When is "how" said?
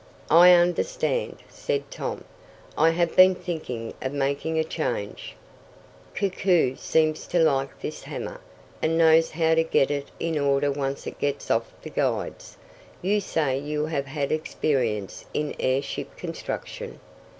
9.29-9.53